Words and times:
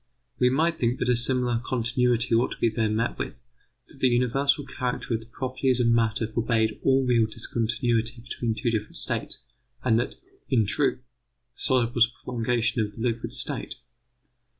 We 0.39 0.49
might 0.49 0.79
think 0.79 0.97
that 0.97 1.09
a 1.09 1.15
similar 1.15 1.61
continuity 1.63 2.33
ought 2.33 2.53
to 2.53 2.57
be 2.57 2.69
there 2.69 2.89
met 2.89 3.19
with, 3.19 3.43
that 3.87 3.99
the 3.99 4.07
universal 4.07 4.65
character 4.65 5.13
of 5.13 5.19
the 5.19 5.27
properties 5.27 5.79
of 5.79 5.85
matter 5.89 6.25
forbade 6.25 6.79
all 6.81 7.05
real 7.05 7.27
discontinuity 7.27 8.19
between 8.19 8.55
two 8.55 8.71
different 8.71 8.97
states, 8.97 9.43
and 9.83 9.99
that, 9.99 10.15
in 10.49 10.65
truth, 10.65 11.01
the 11.53 11.59
solid 11.59 11.93
was 11.93 12.07
a 12.07 12.23
prolongation 12.23 12.81
of 12.81 12.95
the 12.95 13.01
liquid 13.03 13.31
state. 13.31 13.75